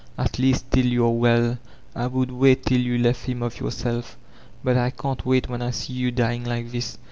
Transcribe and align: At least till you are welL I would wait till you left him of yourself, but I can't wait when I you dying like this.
At 0.17 0.39
least 0.39 0.71
till 0.71 0.87
you 0.87 1.05
are 1.05 1.11
welL 1.11 1.59
I 1.95 2.07
would 2.07 2.31
wait 2.31 2.65
till 2.65 2.81
you 2.81 2.97
left 2.97 3.27
him 3.27 3.43
of 3.43 3.59
yourself, 3.59 4.17
but 4.63 4.75
I 4.75 4.89
can't 4.89 5.23
wait 5.27 5.47
when 5.47 5.61
I 5.61 5.71
you 5.85 6.09
dying 6.09 6.43
like 6.43 6.71
this. 6.71 6.97